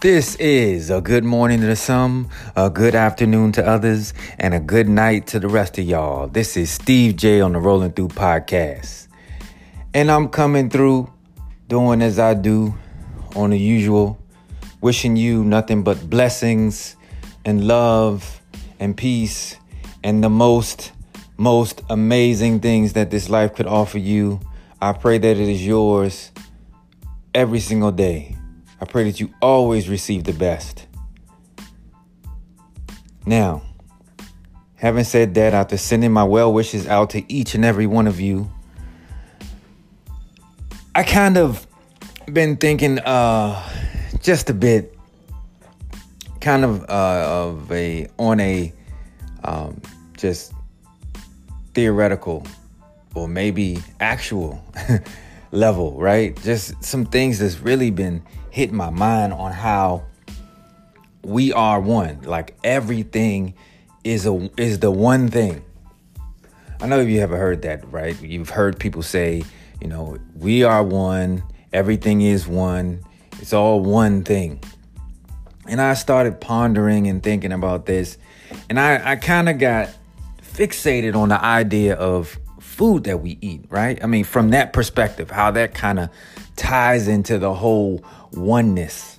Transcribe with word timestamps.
This 0.00 0.34
is 0.36 0.88
a 0.88 1.02
good 1.02 1.24
morning 1.24 1.60
to 1.60 1.76
some, 1.76 2.30
a 2.56 2.70
good 2.70 2.94
afternoon 2.94 3.52
to 3.52 3.66
others, 3.66 4.14
and 4.38 4.54
a 4.54 4.58
good 4.58 4.88
night 4.88 5.26
to 5.26 5.38
the 5.38 5.46
rest 5.46 5.76
of 5.76 5.84
y'all. 5.84 6.26
This 6.26 6.56
is 6.56 6.70
Steve 6.70 7.16
J 7.16 7.42
on 7.42 7.52
the 7.52 7.58
Rolling 7.58 7.92
Through 7.92 8.08
podcast. 8.08 9.08
And 9.92 10.10
I'm 10.10 10.30
coming 10.30 10.70
through 10.70 11.12
doing 11.68 12.00
as 12.00 12.18
I 12.18 12.32
do 12.32 12.72
on 13.36 13.50
the 13.50 13.58
usual, 13.58 14.18
wishing 14.80 15.16
you 15.16 15.44
nothing 15.44 15.82
but 15.82 16.08
blessings 16.08 16.96
and 17.44 17.66
love 17.66 18.40
and 18.78 18.96
peace 18.96 19.56
and 20.02 20.24
the 20.24 20.30
most, 20.30 20.92
most 21.36 21.82
amazing 21.90 22.60
things 22.60 22.94
that 22.94 23.10
this 23.10 23.28
life 23.28 23.54
could 23.54 23.66
offer 23.66 23.98
you. 23.98 24.40
I 24.80 24.94
pray 24.94 25.18
that 25.18 25.36
it 25.36 25.46
is 25.46 25.66
yours 25.66 26.32
every 27.34 27.60
single 27.60 27.92
day. 27.92 28.39
I 28.80 28.86
pray 28.86 29.04
that 29.04 29.20
you 29.20 29.32
always 29.42 29.88
receive 29.88 30.24
the 30.24 30.32
best. 30.32 30.86
Now, 33.26 33.62
having 34.76 35.04
said 35.04 35.34
that, 35.34 35.52
after 35.52 35.76
sending 35.76 36.12
my 36.12 36.24
well 36.24 36.52
wishes 36.52 36.86
out 36.86 37.10
to 37.10 37.32
each 37.32 37.54
and 37.54 37.64
every 37.64 37.86
one 37.86 38.06
of 38.06 38.18
you, 38.18 38.50
I 40.94 41.04
kind 41.04 41.36
of 41.36 41.66
been 42.32 42.56
thinking 42.56 42.98
uh, 43.00 43.62
just 44.20 44.48
a 44.48 44.54
bit, 44.54 44.96
kind 46.40 46.64
of 46.64 46.82
uh, 46.88 47.26
of 47.28 47.70
a 47.70 48.08
on 48.18 48.40
a 48.40 48.72
um, 49.44 49.80
just 50.16 50.52
theoretical 51.74 52.46
or 53.14 53.28
maybe 53.28 53.78
actual 54.00 54.64
level, 55.52 55.98
right? 56.00 56.40
Just 56.42 56.82
some 56.82 57.04
things 57.04 57.38
that's 57.38 57.58
really 57.58 57.90
been 57.90 58.22
hitting 58.50 58.76
my 58.76 58.90
mind 58.90 59.32
on 59.32 59.52
how 59.52 60.04
we 61.22 61.52
are 61.52 61.80
one. 61.80 62.22
Like 62.22 62.56
everything 62.64 63.54
is 64.04 64.26
a 64.26 64.50
is 64.56 64.80
the 64.80 64.90
one 64.90 65.28
thing. 65.28 65.64
I 66.80 66.86
know 66.86 67.00
you 67.00 67.20
haven't 67.20 67.38
heard 67.38 67.62
that, 67.62 67.90
right? 67.92 68.20
You've 68.22 68.48
heard 68.48 68.78
people 68.78 69.02
say, 69.02 69.42
you 69.80 69.88
know, 69.88 70.16
we 70.34 70.62
are 70.62 70.82
one, 70.82 71.42
everything 71.72 72.22
is 72.22 72.48
one, 72.48 73.04
it's 73.38 73.52
all 73.52 73.80
one 73.80 74.24
thing. 74.24 74.62
And 75.66 75.80
I 75.80 75.94
started 75.94 76.40
pondering 76.40 77.06
and 77.06 77.22
thinking 77.22 77.52
about 77.52 77.84
this, 77.84 78.16
and 78.70 78.80
I, 78.80 79.12
I 79.12 79.16
kind 79.16 79.48
of 79.48 79.58
got 79.58 79.90
fixated 80.42 81.14
on 81.14 81.28
the 81.28 81.42
idea 81.44 81.94
of 81.94 82.38
food 82.58 83.04
that 83.04 83.20
we 83.20 83.36
eat, 83.42 83.66
right? 83.68 84.02
I 84.02 84.06
mean, 84.06 84.24
from 84.24 84.50
that 84.50 84.72
perspective, 84.72 85.30
how 85.30 85.50
that 85.50 85.74
kind 85.74 85.98
of 85.98 86.08
ties 86.60 87.08
into 87.08 87.38
the 87.38 87.54
whole 87.54 88.04
oneness. 88.32 89.18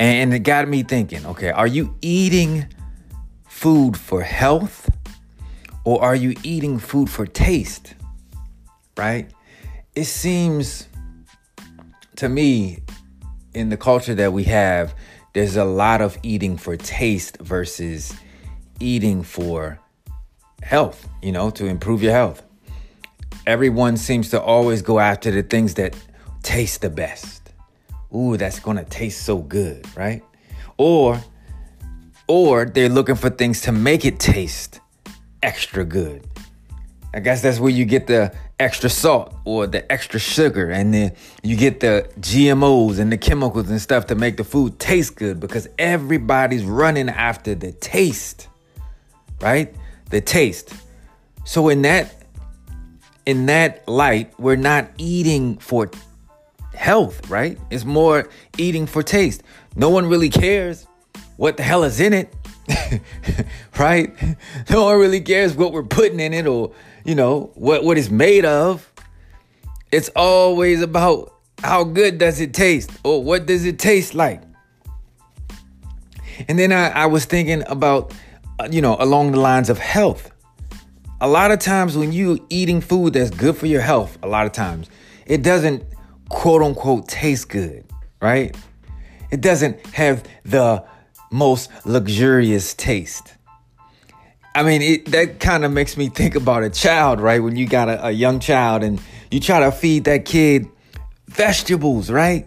And 0.00 0.32
it 0.32 0.40
got 0.40 0.66
me 0.66 0.82
thinking 0.82 1.24
okay, 1.26 1.50
are 1.50 1.66
you 1.66 1.94
eating 2.00 2.66
food 3.46 3.96
for 3.96 4.22
health 4.22 4.90
or 5.84 6.02
are 6.02 6.16
you 6.16 6.34
eating 6.42 6.78
food 6.78 7.10
for 7.10 7.26
taste? 7.26 7.94
Right? 8.96 9.30
It 9.94 10.04
seems 10.04 10.88
to 12.16 12.28
me 12.28 12.82
in 13.52 13.68
the 13.68 13.76
culture 13.76 14.14
that 14.14 14.32
we 14.32 14.44
have, 14.44 14.94
there's 15.34 15.56
a 15.56 15.64
lot 15.64 16.00
of 16.00 16.16
eating 16.22 16.56
for 16.56 16.78
taste 16.78 17.36
versus 17.40 18.14
eating 18.80 19.22
for 19.22 19.78
health, 20.62 21.08
you 21.22 21.32
know, 21.32 21.50
to 21.50 21.66
improve 21.66 22.02
your 22.02 22.12
health. 22.12 22.42
Everyone 23.46 23.96
seems 23.96 24.30
to 24.30 24.40
always 24.40 24.82
go 24.82 24.98
after 24.98 25.30
the 25.30 25.42
things 25.42 25.74
that 25.74 25.96
taste 26.42 26.80
the 26.80 26.90
best. 26.90 27.52
Ooh, 28.14 28.36
that's 28.36 28.60
gonna 28.60 28.84
taste 28.84 29.22
so 29.22 29.38
good, 29.38 29.86
right? 29.96 30.22
Or, 30.76 31.20
or 32.26 32.64
they're 32.64 32.88
looking 32.88 33.14
for 33.14 33.30
things 33.30 33.60
to 33.62 33.72
make 33.72 34.04
it 34.04 34.18
taste 34.18 34.80
extra 35.42 35.84
good. 35.84 36.26
I 37.14 37.20
guess 37.20 37.40
that's 37.42 37.58
where 37.58 37.70
you 37.70 37.84
get 37.84 38.06
the 38.06 38.34
extra 38.58 38.90
salt 38.90 39.34
or 39.44 39.66
the 39.66 39.90
extra 39.90 40.20
sugar, 40.20 40.70
and 40.70 40.92
then 40.92 41.12
you 41.42 41.56
get 41.56 41.80
the 41.80 42.10
GMOs 42.20 42.98
and 42.98 43.10
the 43.12 43.16
chemicals 43.16 43.70
and 43.70 43.80
stuff 43.80 44.06
to 44.06 44.14
make 44.14 44.36
the 44.36 44.44
food 44.44 44.78
taste 44.78 45.16
good 45.16 45.40
because 45.40 45.68
everybody's 45.78 46.64
running 46.64 47.08
after 47.08 47.54
the 47.54 47.72
taste, 47.72 48.48
right? 49.40 49.74
the 50.10 50.20
taste. 50.20 50.72
So 51.44 51.68
in 51.68 51.82
that 51.82 52.14
in 53.26 53.46
that 53.46 53.86
light, 53.88 54.32
we're 54.38 54.56
not 54.56 54.88
eating 54.96 55.58
for 55.58 55.90
health, 56.74 57.28
right? 57.28 57.58
It's 57.70 57.84
more 57.84 58.28
eating 58.56 58.86
for 58.86 59.02
taste. 59.02 59.42
No 59.74 59.90
one 59.90 60.06
really 60.06 60.30
cares 60.30 60.86
what 61.36 61.56
the 61.56 61.62
hell 61.62 61.84
is 61.84 62.00
in 62.00 62.12
it. 62.12 62.34
right? 63.78 64.14
No 64.70 64.86
one 64.86 64.98
really 64.98 65.20
cares 65.20 65.54
what 65.54 65.72
we're 65.72 65.82
putting 65.82 66.20
in 66.20 66.32
it 66.32 66.46
or, 66.46 66.72
you 67.04 67.14
know, 67.14 67.50
what 67.54 67.84
what 67.84 67.98
it's 67.98 68.10
made 68.10 68.44
of. 68.44 68.90
It's 69.92 70.08
always 70.16 70.82
about 70.82 71.32
how 71.62 71.84
good 71.84 72.18
does 72.18 72.40
it 72.40 72.54
taste 72.54 72.90
or 73.04 73.22
what 73.22 73.46
does 73.46 73.64
it 73.64 73.78
taste 73.78 74.14
like. 74.14 74.42
And 76.48 76.58
then 76.58 76.72
I, 76.72 76.90
I 76.90 77.06
was 77.06 77.24
thinking 77.24 77.62
about 77.66 78.12
uh, 78.58 78.68
you 78.70 78.80
know, 78.80 78.96
along 78.98 79.32
the 79.32 79.40
lines 79.40 79.68
of 79.68 79.78
health. 79.78 80.30
A 81.18 81.28
lot 81.28 81.50
of 81.50 81.60
times 81.60 81.96
when 81.96 82.12
you're 82.12 82.38
eating 82.50 82.82
food 82.82 83.14
that's 83.14 83.30
good 83.30 83.56
for 83.56 83.66
your 83.66 83.80
health, 83.80 84.18
a 84.22 84.28
lot 84.28 84.44
of 84.44 84.52
times 84.52 84.90
it 85.24 85.42
doesn't 85.42 85.82
quote 86.28 86.60
unquote 86.62 87.08
taste 87.08 87.48
good, 87.48 87.84
right? 88.20 88.54
It 89.30 89.40
doesn't 89.40 89.84
have 89.86 90.24
the 90.44 90.84
most 91.30 91.70
luxurious 91.86 92.74
taste. 92.74 93.34
I 94.54 94.62
mean, 94.62 94.82
it, 94.82 95.06
that 95.12 95.40
kind 95.40 95.64
of 95.64 95.72
makes 95.72 95.96
me 95.96 96.10
think 96.10 96.34
about 96.34 96.62
a 96.64 96.70
child, 96.70 97.20
right? 97.20 97.42
When 97.42 97.56
you 97.56 97.66
got 97.66 97.88
a, 97.88 98.08
a 98.08 98.10
young 98.10 98.38
child 98.38 98.82
and 98.82 99.00
you 99.30 99.40
try 99.40 99.60
to 99.60 99.72
feed 99.72 100.04
that 100.04 100.26
kid 100.26 100.68
vegetables, 101.28 102.10
right? 102.10 102.46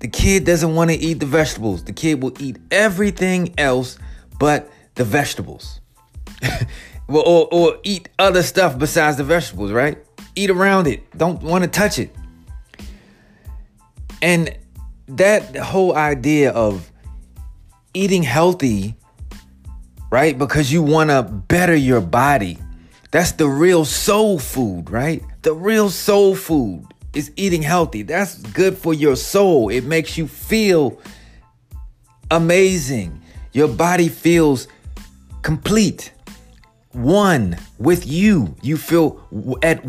The 0.00 0.08
kid 0.08 0.44
doesn't 0.44 0.74
want 0.74 0.90
to 0.90 0.96
eat 0.96 1.20
the 1.20 1.26
vegetables. 1.26 1.84
The 1.84 1.92
kid 1.92 2.20
will 2.20 2.34
eat 2.42 2.58
everything 2.72 3.54
else 3.58 3.96
but 4.40 4.68
the 4.96 5.04
vegetables. 5.04 5.80
well, 7.12 7.24
or, 7.26 7.48
or 7.52 7.78
eat 7.82 8.08
other 8.18 8.42
stuff 8.42 8.78
besides 8.78 9.18
the 9.18 9.24
vegetables, 9.24 9.70
right? 9.70 9.98
Eat 10.34 10.50
around 10.50 10.86
it. 10.86 11.16
Don't 11.16 11.42
want 11.42 11.62
to 11.62 11.70
touch 11.70 11.98
it. 11.98 12.14
And 14.22 14.56
that 15.08 15.56
whole 15.56 15.94
idea 15.94 16.52
of 16.52 16.90
eating 17.92 18.22
healthy, 18.22 18.96
right? 20.10 20.38
Because 20.38 20.72
you 20.72 20.82
want 20.82 21.10
to 21.10 21.22
better 21.22 21.74
your 21.74 22.00
body. 22.00 22.58
That's 23.10 23.32
the 23.32 23.46
real 23.46 23.84
soul 23.84 24.38
food, 24.38 24.88
right? 24.88 25.22
The 25.42 25.52
real 25.52 25.90
soul 25.90 26.34
food 26.34 26.86
is 27.12 27.30
eating 27.36 27.60
healthy. 27.60 28.02
That's 28.02 28.38
good 28.38 28.78
for 28.78 28.94
your 28.94 29.16
soul. 29.16 29.68
It 29.68 29.84
makes 29.84 30.16
you 30.16 30.26
feel 30.26 30.98
amazing. 32.30 33.20
Your 33.52 33.68
body 33.68 34.08
feels 34.08 34.66
complete 35.42 36.12
one 36.94 37.56
with 37.78 38.06
you. 38.06 38.54
You 38.62 38.76
feel 38.76 39.26
at 39.62 39.84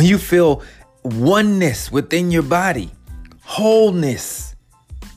you 0.00 0.18
feel 0.18 0.62
oneness 1.02 1.90
within 1.90 2.30
your 2.30 2.42
body. 2.42 2.90
Wholeness 3.42 4.54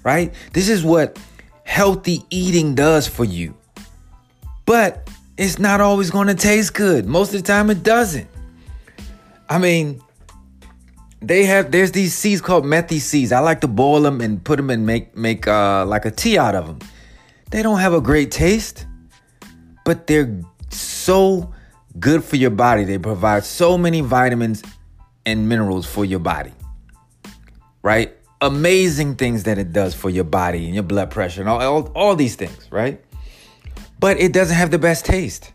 right? 0.08 0.34
This 0.54 0.70
is 0.70 0.86
what 0.86 1.20
healthy 1.66 2.24
eating 2.30 2.76
does 2.76 3.10
for 3.10 3.26
you. 3.26 3.54
But 4.66 5.10
it's 5.38 5.60
not 5.60 5.82
always 5.82 6.10
going 6.10 6.28
to 6.28 6.34
taste 6.34 6.74
good. 6.74 7.06
Most 7.06 7.34
of 7.34 7.42
the 7.42 7.48
time 7.48 7.70
it 7.70 7.84
doesn't. 7.84 8.30
I 9.50 9.58
mean 9.58 10.02
they 11.22 11.44
have 11.46 11.72
there's 11.72 11.92
these 11.92 12.14
seeds 12.14 12.42
called 12.42 12.64
methi 12.64 13.00
seeds. 13.00 13.34
I 13.34 13.40
like 13.40 13.62
to 13.62 13.68
boil 13.68 14.02
them 14.02 14.22
and 14.22 14.42
put 14.42 14.56
them 14.56 14.70
and 14.70 14.86
make 14.86 15.16
make 15.16 15.46
uh, 15.46 15.86
like 15.86 16.06
a 16.06 16.12
tea 16.12 16.38
out 16.38 16.56
of 16.56 16.68
them. 16.68 16.80
They 17.52 17.62
don't 17.62 17.80
have 17.80 17.94
a 17.94 18.02
great 18.02 18.32
taste 18.32 18.86
but 19.88 20.06
they're 20.06 20.42
so 21.08 21.54
good 21.98 22.22
for 22.22 22.36
your 22.36 22.50
body. 22.50 22.84
They 22.84 22.98
provide 22.98 23.46
so 23.46 23.78
many 23.78 24.02
vitamins 24.02 24.62
and 25.26 25.48
minerals 25.48 25.86
for 25.86 26.04
your 26.04 26.20
body. 26.20 26.52
Right? 27.82 28.14
Amazing 28.42 29.16
things 29.16 29.44
that 29.44 29.58
it 29.58 29.72
does 29.72 29.96
for 29.96 30.10
your 30.10 30.26
body 30.26 30.66
and 30.66 30.74
your 30.74 30.84
blood 30.84 31.10
pressure 31.10 31.40
and 31.40 31.50
all, 31.50 31.62
all, 31.62 31.92
all 31.96 32.16
these 32.18 32.36
things, 32.36 32.68
right? 32.72 33.02
But 34.02 34.20
it 34.20 34.34
doesn't 34.34 34.58
have 34.58 34.70
the 34.70 34.80
best 34.80 35.06
taste. 35.06 35.54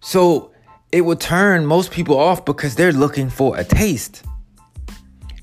So 0.00 0.52
it 0.92 1.00
will 1.00 1.16
turn 1.16 1.64
most 1.64 1.90
people 1.90 2.18
off 2.18 2.44
because 2.44 2.74
they're 2.74 2.92
looking 2.92 3.30
for 3.30 3.56
a 3.56 3.64
taste. 3.64 4.22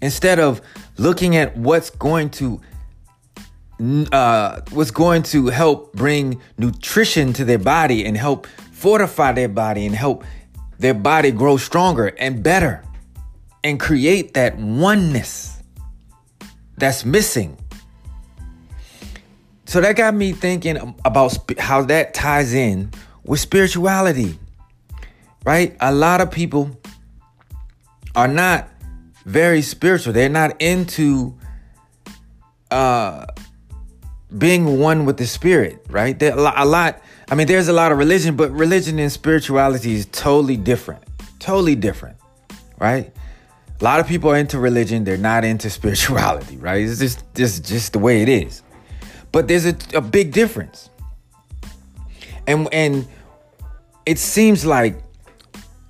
Instead 0.04 0.40
of 0.40 0.62
looking 1.00 1.36
at 1.36 1.58
what's 1.58 1.90
going 1.90 2.30
to 2.42 2.62
uh, 4.12 4.62
was 4.72 4.92
going 4.92 5.24
to 5.24 5.48
help 5.48 5.94
bring 5.94 6.40
nutrition 6.58 7.34
to 7.34 7.44
their 7.44 7.58
body 7.58 8.06
and 8.06 8.16
help 8.16 8.48
fortify 8.84 9.32
their 9.32 9.48
body 9.48 9.86
and 9.86 9.96
help 9.96 10.26
their 10.78 10.94
body 10.94 11.32
grow 11.32 11.56
stronger 11.56 12.08
and 12.20 12.44
better 12.44 12.84
and 13.64 13.80
create 13.80 14.34
that 14.34 14.58
oneness 14.58 15.64
that's 16.78 17.06
missing. 17.06 17.58
so 19.66 19.80
that 19.80 19.96
got 19.96 20.14
me 20.14 20.34
thinking 20.34 20.76
about 21.06 21.38
how 21.58 21.82
that 21.84 22.14
ties 22.14 22.54
in 22.54 22.92
with 23.24 23.40
spirituality, 23.40 24.38
right? 25.46 25.78
A 25.80 25.94
lot 25.94 26.20
of 26.20 26.30
people 26.30 26.78
are 28.18 28.28
not 28.28 28.68
very 29.26 29.62
spiritual. 29.62 30.12
They're 30.12 30.28
not 30.28 30.62
into 30.62 31.38
uh, 32.70 33.28
being 34.38 34.78
one 34.78 35.06
with 35.06 35.16
the 35.16 35.26
spirit, 35.26 35.86
right? 35.90 36.22
Lot, 36.22 36.56
a 36.58 36.66
lot. 36.66 37.02
I 37.30 37.36
mean, 37.36 37.48
there's 37.48 37.68
a 37.68 37.74
lot 37.74 37.92
of 37.92 37.98
religion, 37.98 38.36
but 38.36 38.52
religion 38.52 39.00
and 39.00 39.12
spirituality 39.12 39.94
is 39.94 40.06
totally 40.08 40.58
different. 40.58 41.04
Totally 41.40 41.76
different, 41.76 42.18
right? 42.80 43.14
A 43.80 43.84
lot 43.84 44.00
of 44.00 44.08
people 44.08 44.30
are 44.30 44.38
into 44.38 44.60
religion. 44.60 45.04
They're 45.04 45.18
not 45.18 45.44
into 45.44 45.70
spirituality, 45.80 46.58
right? 46.58 46.82
It's 46.82 47.00
just, 47.00 47.24
just, 47.34 47.66
just 47.66 47.94
the 47.94 48.00
way 48.00 48.22
it 48.22 48.30
is. 48.30 48.62
But 49.32 49.48
there's 49.48 49.66
a, 49.66 49.76
a 49.96 50.02
big 50.02 50.32
difference. 50.32 50.90
And 52.46 52.72
and 52.74 53.08
it 54.06 54.20
seems 54.20 54.66
like 54.66 55.02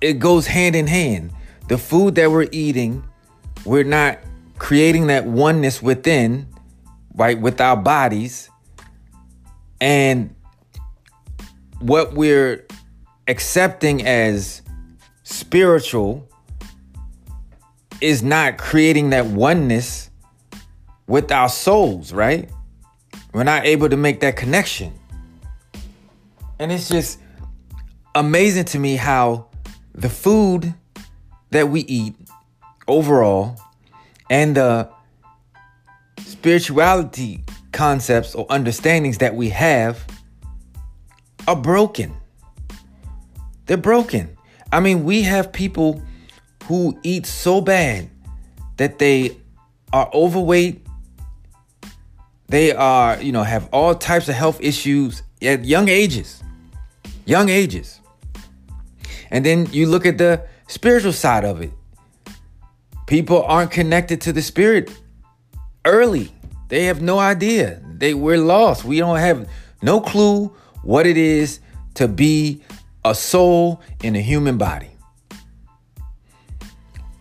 it 0.00 0.14
goes 0.14 0.46
hand 0.46 0.76
in 0.76 0.86
hand. 0.86 1.32
The 1.68 1.78
food 1.78 2.14
that 2.14 2.30
we're 2.30 2.48
eating, 2.52 3.04
we're 3.64 3.84
not 3.84 4.18
creating 4.58 5.08
that 5.08 5.26
oneness 5.26 5.82
within, 5.82 6.46
right, 7.14 7.38
with 7.38 7.60
our 7.60 7.76
bodies. 7.76 8.50
And 9.80 10.34
what 11.80 12.14
we're 12.14 12.66
accepting 13.28 14.06
as 14.06 14.62
spiritual 15.22 16.28
is 18.00 18.22
not 18.22 18.58
creating 18.58 19.10
that 19.10 19.26
oneness 19.26 20.10
with 21.06 21.30
our 21.32 21.48
souls, 21.48 22.12
right? 22.12 22.48
We're 23.32 23.44
not 23.44 23.64
able 23.64 23.88
to 23.88 23.96
make 23.96 24.20
that 24.20 24.36
connection. 24.36 24.92
And 26.58 26.70
it's 26.70 26.88
just 26.88 27.18
amazing 28.14 28.64
to 28.66 28.78
me 28.78 28.96
how 28.96 29.48
the 29.94 30.08
food 30.08 30.74
that 31.50 31.68
we 31.68 31.80
eat 31.82 32.14
overall 32.86 33.58
and 34.30 34.56
the 34.56 34.88
spirituality 36.18 37.44
concepts 37.72 38.34
or 38.34 38.46
understandings 38.50 39.18
that 39.18 39.34
we 39.34 39.48
have 39.50 40.04
are 41.46 41.56
broken. 41.56 42.14
They're 43.66 43.76
broken. 43.76 44.36
I 44.72 44.80
mean, 44.80 45.04
we 45.04 45.22
have 45.22 45.52
people 45.52 46.02
who 46.64 46.98
eat 47.02 47.26
so 47.26 47.60
bad 47.60 48.10
that 48.76 48.98
they 48.98 49.36
are 49.92 50.10
overweight 50.12 50.84
they 52.48 52.72
are, 52.72 53.20
you 53.20 53.32
know, 53.32 53.42
have 53.42 53.68
all 53.72 53.94
types 53.94 54.28
of 54.28 54.34
health 54.34 54.60
issues 54.60 55.22
at 55.42 55.64
young 55.64 55.88
ages. 55.88 56.42
Young 57.24 57.48
ages. 57.48 58.00
And 59.30 59.44
then 59.44 59.66
you 59.72 59.86
look 59.86 60.06
at 60.06 60.18
the 60.18 60.46
spiritual 60.68 61.12
side 61.12 61.44
of 61.44 61.62
it. 61.62 61.72
People 63.06 63.42
aren't 63.42 63.70
connected 63.70 64.20
to 64.22 64.32
the 64.32 64.42
spirit 64.42 64.90
early. 65.84 66.32
They 66.68 66.84
have 66.84 67.02
no 67.02 67.18
idea. 67.18 67.80
They 67.84 68.14
we're 68.14 68.38
lost. 68.38 68.84
We 68.84 68.98
don't 68.98 69.18
have 69.18 69.48
no 69.82 70.00
clue 70.00 70.54
what 70.84 71.06
it 71.06 71.16
is 71.16 71.60
to 71.94 72.08
be 72.08 72.62
a 73.04 73.14
soul 73.14 73.80
in 74.02 74.16
a 74.16 74.20
human 74.20 74.58
body. 74.58 74.90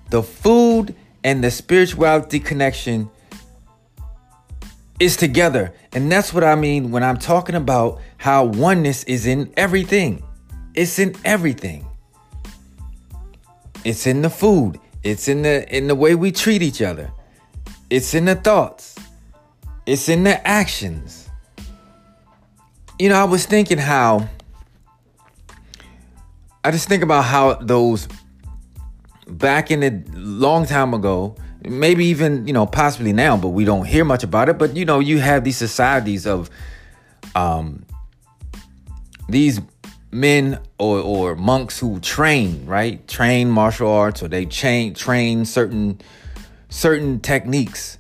The 0.10 0.21
food 0.21 0.95
and 1.24 1.44
the 1.44 1.50
spirituality 1.50 2.39
connection 2.39 3.10
is 5.00 5.18
together. 5.18 5.74
And 5.94 6.12
that's 6.12 6.33
what 6.33 6.44
I 6.44 6.56
mean 6.56 6.92
when 6.92 7.04
I'm 7.04 7.18
talking 7.18 7.56
about 7.56 8.00
how 8.18 8.45
oneness 8.45 9.04
is 9.06 9.25
in 9.25 9.51
everything. 9.57 10.24
It's 10.75 11.00
in 11.00 11.15
everything. 11.25 11.86
It's 13.83 14.07
in 14.07 14.21
the 14.21 14.30
food. 14.30 14.80
It's 15.04 15.27
in 15.27 15.42
the 15.42 15.68
in 15.75 15.88
the 15.88 15.95
way 15.95 16.15
we 16.15 16.31
treat 16.31 16.62
each 16.62 16.81
other. 16.81 17.12
It's 17.89 18.13
in 18.13 18.25
the 18.25 18.36
thoughts. 18.36 18.98
It's 19.86 20.07
in 20.07 20.24
the 20.24 20.45
actions. 20.48 21.23
You 23.04 23.10
know, 23.10 23.16
I 23.20 23.26
was 23.26 23.46
thinking 23.46 23.80
how 23.80 24.30
I 26.64 26.72
just 26.72 26.88
think 26.88 27.04
about 27.04 27.26
how 27.26 27.56
those 27.56 28.08
back 29.28 29.72
in 29.72 29.84
a 29.84 30.02
long 30.16 30.66
time 30.66 30.94
ago, 30.94 31.36
maybe 31.68 32.06
even 32.06 32.48
you 32.48 32.54
know 32.54 32.66
possibly 32.66 33.12
now 33.12 33.36
but 33.36 33.50
we 33.50 33.66
don't 33.66 33.84
hear 33.84 34.06
much 34.06 34.24
about 34.24 34.48
it 34.48 34.58
but 34.58 34.78
you 34.78 34.86
know 34.86 35.02
you 35.02 35.20
have 35.20 35.44
these 35.44 35.58
societies 35.58 36.26
of 36.26 36.50
um 37.36 37.86
these 39.28 39.60
men 40.12 40.60
or 40.78 41.02
or 41.02 41.36
monks 41.36 41.78
who 41.78 42.00
train 42.00 42.66
right? 42.66 43.06
Train 43.10 43.50
martial 43.50 43.92
arts 43.92 44.24
or 44.24 44.30
they 44.30 44.46
train 44.46 44.94
train 44.94 45.44
certain 45.44 46.00
certain 46.70 47.20
techniques. 47.20 47.98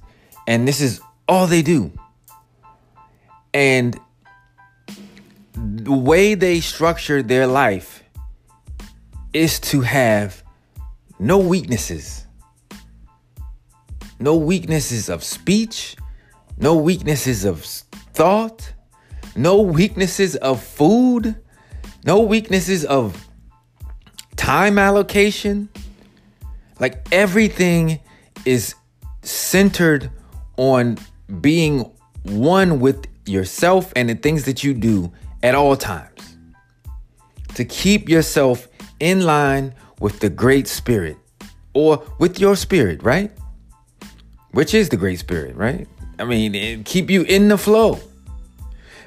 And 0.47 0.65
this 0.65 0.79
is 0.79 1.01
all 1.27 1.45
they 1.45 1.61
do. 1.61 1.91
And 3.53 3.99
the 5.55 5.93
way 5.93 6.35
they 6.35 6.59
structure 6.59 7.21
their 7.21 7.47
life 7.47 8.03
is 9.33 9.59
to 9.59 9.81
have 9.81 10.43
no 11.19 11.37
weaknesses 11.37 12.23
no 14.23 14.37
weaknesses 14.37 15.09
of 15.09 15.21
speech, 15.21 15.97
no 16.57 16.75
weaknesses 16.75 17.43
of 17.43 17.65
thought, 18.13 18.73
no 19.35 19.61
weaknesses 19.61 20.37
of 20.37 20.63
food, 20.63 21.35
no 22.05 22.21
weaknesses 22.21 22.85
of 22.85 23.27
time 24.37 24.79
allocation. 24.79 25.67
Like 26.79 27.05
everything 27.11 27.99
is 28.45 28.75
centered 29.23 30.09
on 30.55 30.97
being 31.41 31.91
one 32.23 32.79
with 32.79 33.05
yourself 33.25 33.91
and 33.95 34.09
the 34.09 34.15
things 34.15 34.45
that 34.45 34.63
you 34.63 34.73
do 34.73 35.11
at 35.43 35.53
all 35.53 35.75
times. 35.75 36.37
To 37.55 37.63
keep 37.63 38.09
yourself 38.09 38.67
in 38.99 39.21
line 39.21 39.75
with 39.99 40.19
the 40.19 40.29
great 40.29 40.67
spirit 40.67 41.17
or 41.75 42.03
with 42.17 42.39
your 42.39 42.55
spirit, 42.55 43.03
right? 43.03 43.31
which 44.53 44.73
is 44.73 44.89
the 44.89 44.97
great 44.97 45.19
spirit, 45.19 45.55
right? 45.55 45.87
I 46.17 46.23
mean, 46.23 46.83
keep 46.83 47.09
you 47.09 47.23
in 47.23 47.49
the 47.49 47.57
flow. 47.57 47.99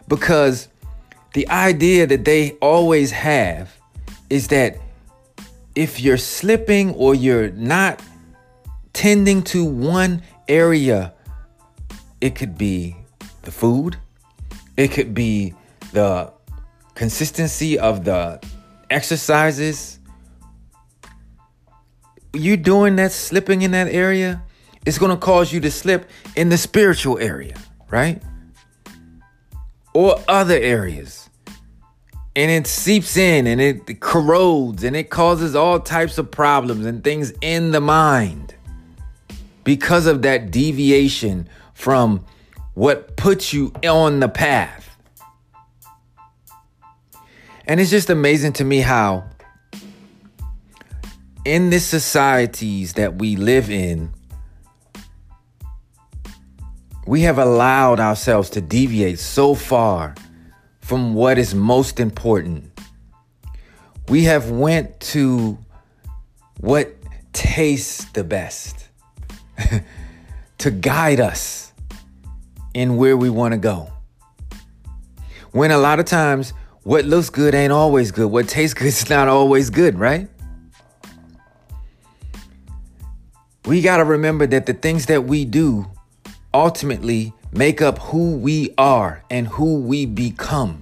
Because 0.08 0.68
the 1.34 1.48
idea 1.48 2.06
that 2.06 2.24
they 2.24 2.52
always 2.60 3.10
have 3.12 3.74
is 4.28 4.48
that 4.48 4.76
if 5.74 6.00
you're 6.00 6.18
slipping 6.18 6.94
or 6.94 7.14
you're 7.14 7.50
not 7.50 8.02
tending 8.92 9.42
to 9.44 9.64
one 9.64 10.22
area, 10.48 11.14
it 12.20 12.34
could 12.34 12.58
be 12.58 12.96
the 13.42 13.52
food, 13.52 13.96
it 14.76 14.88
could 14.88 15.14
be 15.14 15.54
the 15.92 16.32
consistency 16.94 17.78
of 17.78 18.04
the 18.04 18.40
exercises. 18.90 19.98
You 22.32 22.56
doing 22.56 22.96
that 22.96 23.12
slipping 23.12 23.62
in 23.62 23.70
that 23.70 23.88
area, 23.88 24.42
it's 24.84 24.98
going 24.98 25.10
to 25.10 25.16
cause 25.16 25.52
you 25.52 25.60
to 25.60 25.70
slip 25.70 26.08
in 26.36 26.48
the 26.48 26.58
spiritual 26.58 27.18
area, 27.18 27.56
right? 27.90 28.22
Or 29.94 30.22
other 30.28 30.54
areas. 30.54 31.28
And 32.34 32.50
it 32.50 32.66
seeps 32.66 33.16
in 33.16 33.46
and 33.46 33.60
it 33.60 34.00
corrodes 34.00 34.84
and 34.84 34.94
it 34.94 35.08
causes 35.08 35.56
all 35.56 35.80
types 35.80 36.18
of 36.18 36.30
problems 36.30 36.84
and 36.84 37.02
things 37.02 37.32
in 37.40 37.70
the 37.70 37.80
mind 37.80 38.54
because 39.64 40.06
of 40.06 40.22
that 40.22 40.50
deviation 40.50 41.48
from 41.72 42.24
what 42.74 43.16
puts 43.16 43.54
you 43.54 43.72
on 43.88 44.20
the 44.20 44.28
path. 44.28 44.95
And 47.66 47.80
it's 47.80 47.90
just 47.90 48.10
amazing 48.10 48.52
to 48.54 48.64
me 48.64 48.78
how 48.78 49.24
in 51.44 51.70
the 51.70 51.80
societies 51.80 52.94
that 52.94 53.18
we 53.18 53.36
live 53.36 53.70
in, 53.70 54.12
we 57.06 57.22
have 57.22 57.38
allowed 57.38 58.00
ourselves 58.00 58.50
to 58.50 58.60
deviate 58.60 59.18
so 59.18 59.54
far 59.54 60.14
from 60.80 61.14
what 61.14 61.38
is 61.38 61.54
most 61.54 61.98
important. 61.98 62.70
We 64.08 64.24
have 64.24 64.50
went 64.50 65.00
to 65.00 65.58
what 66.60 66.94
tastes 67.32 68.04
the 68.12 68.22
best 68.22 68.88
to 70.58 70.70
guide 70.70 71.18
us 71.18 71.72
in 72.74 72.96
where 72.96 73.16
we 73.16 73.28
want 73.28 73.52
to 73.52 73.58
go. 73.58 73.90
When 75.50 75.72
a 75.72 75.78
lot 75.78 75.98
of 75.98 76.06
times 76.06 76.52
what 76.86 77.04
looks 77.04 77.30
good 77.30 77.52
ain't 77.52 77.72
always 77.72 78.12
good. 78.12 78.28
What 78.28 78.48
tastes 78.48 78.72
good 78.72 78.86
is 78.86 79.10
not 79.10 79.26
always 79.26 79.70
good, 79.70 79.98
right? 79.98 80.28
We 83.64 83.82
got 83.82 83.96
to 83.96 84.04
remember 84.04 84.46
that 84.46 84.66
the 84.66 84.72
things 84.72 85.06
that 85.06 85.24
we 85.24 85.44
do 85.44 85.90
ultimately 86.54 87.32
make 87.50 87.82
up 87.82 87.98
who 87.98 88.36
we 88.36 88.72
are 88.78 89.24
and 89.30 89.48
who 89.48 89.80
we 89.80 90.06
become. 90.06 90.80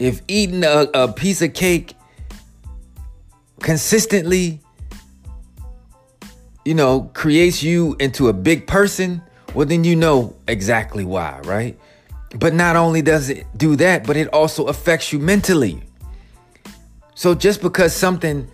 If 0.00 0.22
eating 0.26 0.64
a, 0.64 0.88
a 0.92 1.12
piece 1.12 1.40
of 1.40 1.54
cake 1.54 1.94
consistently, 3.60 4.58
you 6.64 6.74
know, 6.74 7.12
creates 7.14 7.62
you 7.62 7.94
into 8.00 8.26
a 8.26 8.32
big 8.32 8.66
person, 8.66 9.22
well, 9.54 9.66
then 9.66 9.84
you 9.84 9.94
know 9.94 10.34
exactly 10.48 11.04
why, 11.04 11.38
right? 11.44 11.78
But 12.34 12.54
not 12.54 12.76
only 12.76 13.02
does 13.02 13.30
it 13.30 13.46
do 13.56 13.76
that, 13.76 14.06
but 14.06 14.16
it 14.16 14.28
also 14.28 14.66
affects 14.66 15.12
you 15.12 15.18
mentally. 15.18 15.82
So 17.14 17.34
just 17.34 17.62
because 17.62 17.94
something 17.94 18.48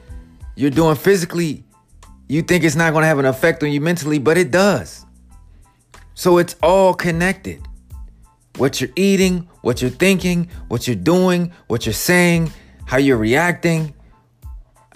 you're 0.57 0.71
doing 0.71 0.97
physically, 0.97 1.65
you 2.29 2.43
think 2.43 2.65
it's 2.65 2.77
not 2.77 2.93
going 2.93 3.03
to 3.03 3.09
have 3.09 3.19
an 3.19 3.27
effect 3.27 3.63
on 3.63 3.71
you 3.71 3.81
mentally, 3.81 4.19
but 4.19 4.39
it 4.39 4.51
does. 4.51 5.05
So 6.15 6.39
it's 6.39 6.57
all 6.63 6.95
connected. 6.95 7.67
What 8.57 8.81
you're 8.81 8.91
eating, 8.95 9.49
what 9.63 9.83
you're 9.83 9.91
thinking, 9.91 10.49
what 10.69 10.87
you're 10.87 10.95
doing, 10.97 11.53
what 11.67 11.87
you're 11.87 11.93
saying, 11.93 12.53
how 12.87 12.99
you're 12.99 13.17
reacting, 13.17 13.95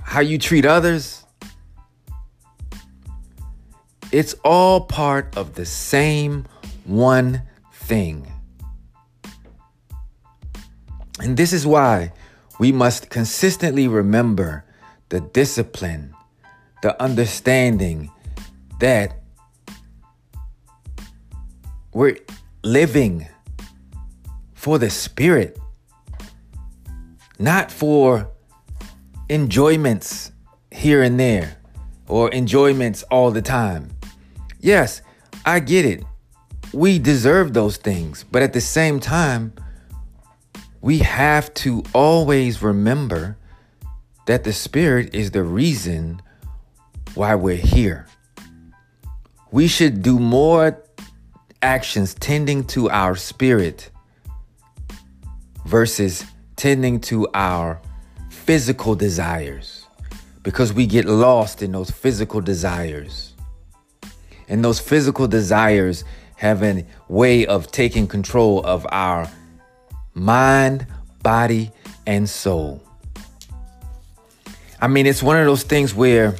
how 0.01 0.21
you 0.21 0.39
treat 0.39 0.65
others. 0.65 1.25
It's 4.13 4.35
all 4.45 4.83
part 4.83 5.37
of 5.37 5.55
the 5.55 5.67
same 5.67 6.47
one 6.85 7.43
thing. 7.73 8.33
And 11.21 11.37
this 11.37 11.53
is 11.53 11.67
why 11.67 12.13
we 12.59 12.73
must 12.73 13.11
consistently 13.11 13.89
remember 13.89 14.65
the 15.09 15.21
discipline, 15.21 16.15
the 16.83 17.01
understanding 17.03 18.11
that 18.81 19.21
we're 21.93 22.19
living 22.63 23.27
for 24.55 24.79
the 24.79 24.91
spirit, 24.91 25.59
not 27.39 27.71
for 27.73 28.31
enjoyments 29.29 30.33
here 30.71 31.03
and 31.03 31.19
there 31.19 31.59
or 32.07 32.31
enjoyments 32.33 33.03
all 33.05 33.31
the 33.31 33.43
time. 33.43 33.91
Yes, 34.61 35.03
I 35.45 35.61
get 35.61 35.85
it. 35.85 36.05
We 36.73 36.99
deserve 36.99 37.55
those 37.55 37.77
things, 37.77 38.25
but 38.31 38.43
at 38.43 38.53
the 38.53 38.61
same 38.61 39.01
time, 39.01 39.53
we 40.81 40.99
have 40.99 41.53
to 41.55 41.83
always 41.93 42.63
remember 42.63 43.37
that 44.27 44.45
the 44.45 44.53
Spirit 44.53 45.15
is 45.15 45.31
the 45.31 45.43
reason 45.43 46.23
why 47.15 47.35
we're 47.35 47.57
here. 47.57 48.07
We 49.51 49.67
should 49.67 50.03
do 50.03 50.19
more 50.19 50.83
actions 51.63 52.15
tending 52.15 52.65
to 52.65 52.91
our 52.91 53.17
spirit 53.17 53.91
versus 55.65 56.25
tending 56.57 57.01
to 57.01 57.27
our 57.35 57.81
physical 58.31 58.95
desires 58.95 59.87
because 60.43 60.73
we 60.73 60.87
get 60.87 61.07
lost 61.07 61.63
in 61.63 61.73
those 61.73 61.91
physical 61.91 62.41
desires. 62.41 63.35
And 64.49 64.65
those 64.65 64.79
physical 64.79 65.27
desires 65.27 66.05
have 66.37 66.63
a 66.63 66.87
way 67.09 67.47
of 67.47 67.73
taking 67.73 68.07
control 68.07 68.65
of 68.65 68.87
our 68.91 69.29
mind, 70.19 70.87
body, 71.23 71.71
and 72.07 72.29
soul. 72.29 72.83
I 74.81 74.89
mean, 74.89 75.07
it's 75.07 75.23
one 75.23 75.37
of 75.39 75.47
those 75.47 75.63
things 75.63 75.95
where 75.95 76.37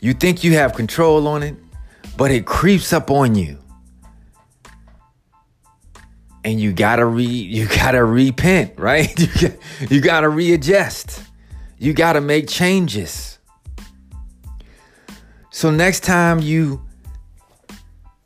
you 0.00 0.12
think 0.12 0.44
you 0.44 0.54
have 0.54 0.74
control 0.74 1.26
on 1.28 1.42
it, 1.42 1.56
but 2.16 2.30
it 2.30 2.46
creeps 2.46 2.92
up 2.92 3.10
on 3.10 3.34
you. 3.34 3.58
And 6.44 6.60
you 6.60 6.72
gotta 6.72 7.06
re 7.06 7.24
you 7.26 7.66
gotta 7.68 8.04
repent, 8.04 8.78
right? 8.78 9.18
You, 9.18 9.48
got, 9.48 9.90
you 9.90 10.00
gotta 10.00 10.28
readjust. 10.28 11.22
You 11.78 11.92
gotta 11.94 12.20
make 12.20 12.48
changes. 12.48 13.38
So 15.50 15.70
next 15.70 16.00
time 16.00 16.40
you 16.40 16.84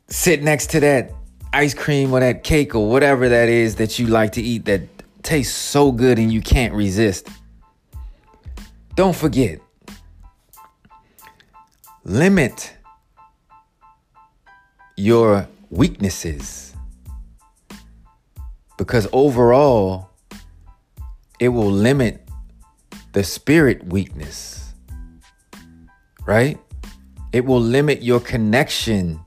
sit 0.09 0.41
next 0.41 0.71
to 0.71 0.79
that 0.79 1.11
ice 1.53 1.73
cream 1.73 2.13
or 2.13 2.19
that 2.19 2.43
cake 2.43 2.75
or 2.75 2.89
whatever 2.89 3.29
that 3.29 3.49
is 3.49 3.75
that 3.75 3.97
you 3.97 4.07
like 4.07 4.33
to 4.33 4.41
eat 4.41 4.65
that 4.65 4.81
tastes 5.23 5.55
so 5.55 5.91
good 5.91 6.19
and 6.19 6.31
you 6.31 6.41
can't 6.41 6.73
resist. 6.73 7.27
Don't 8.95 9.15
forget, 9.15 9.59
limit 12.03 12.73
your 14.97 15.47
weaknesses 15.69 16.75
because 18.77 19.07
overall, 19.11 20.09
it 21.39 21.49
will 21.49 21.71
limit 21.71 22.27
the 23.13 23.23
spirit 23.23 23.85
weakness, 23.85 24.73
right? 26.25 26.57
It 27.31 27.45
will 27.45 27.61
limit 27.61 28.01
your 28.01 28.19
connection 28.19 29.19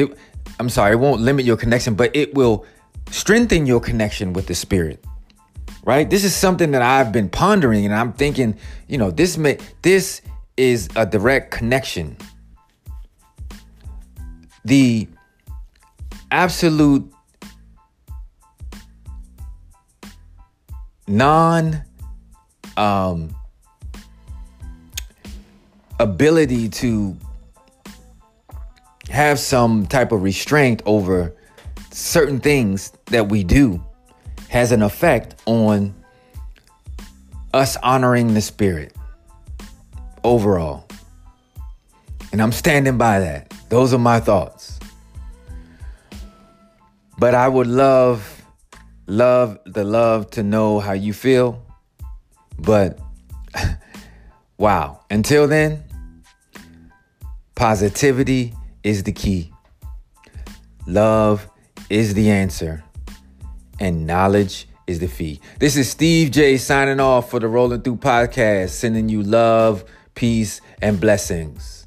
it 0.00 0.18
I'm 0.58 0.68
sorry, 0.68 0.92
it 0.92 0.96
won't 0.96 1.22
limit 1.22 1.44
your 1.44 1.56
connection, 1.56 1.94
but 1.94 2.14
it 2.14 2.34
will 2.34 2.66
strengthen 3.10 3.66
your 3.66 3.80
connection 3.80 4.32
with 4.32 4.46
the 4.46 4.54
spirit. 4.54 5.02
Right? 5.84 6.08
This 6.08 6.24
is 6.24 6.36
something 6.36 6.72
that 6.72 6.82
I've 6.82 7.12
been 7.12 7.30
pondering 7.30 7.86
and 7.86 7.94
I'm 7.94 8.12
thinking, 8.12 8.58
you 8.86 8.98
know, 8.98 9.10
this 9.10 9.38
may 9.38 9.58
this 9.80 10.20
is 10.56 10.90
a 10.96 11.06
direct 11.06 11.50
connection. 11.50 12.18
The 14.66 15.08
absolute 16.30 17.10
non 21.08 21.82
um 22.76 23.34
ability 25.98 26.68
to 26.68 27.16
have 29.10 29.40
some 29.40 29.86
type 29.86 30.12
of 30.12 30.22
restraint 30.22 30.82
over 30.86 31.34
certain 31.90 32.38
things 32.38 32.92
that 33.06 33.28
we 33.28 33.42
do 33.42 33.84
has 34.48 34.70
an 34.70 34.82
effect 34.82 35.34
on 35.46 35.92
us 37.52 37.76
honoring 37.78 38.34
the 38.34 38.40
spirit 38.40 38.94
overall. 40.22 40.86
And 42.32 42.40
I'm 42.40 42.52
standing 42.52 42.98
by 42.98 43.18
that. 43.18 43.52
Those 43.68 43.92
are 43.92 43.98
my 43.98 44.20
thoughts. 44.20 44.78
But 47.18 47.34
I 47.34 47.48
would 47.48 47.66
love, 47.66 48.44
love 49.06 49.58
the 49.66 49.82
love 49.82 50.30
to 50.30 50.44
know 50.44 50.78
how 50.78 50.92
you 50.92 51.12
feel. 51.12 51.60
But 52.58 53.00
wow. 54.56 55.00
Until 55.10 55.48
then, 55.48 55.82
positivity 57.56 58.54
is 58.82 59.02
the 59.02 59.12
key. 59.12 59.52
Love 60.86 61.48
is 61.88 62.14
the 62.14 62.30
answer. 62.30 62.82
And 63.78 64.06
knowledge 64.06 64.68
is 64.86 64.98
the 64.98 65.08
fee. 65.08 65.40
This 65.58 65.76
is 65.76 65.88
Steve 65.88 66.30
J 66.30 66.56
signing 66.56 67.00
off 67.00 67.30
for 67.30 67.40
the 67.40 67.48
Rolling 67.48 67.82
Through 67.82 67.96
Podcast, 67.96 68.70
sending 68.70 69.08
you 69.08 69.22
love, 69.22 69.84
peace, 70.14 70.60
and 70.82 71.00
blessings. 71.00 71.79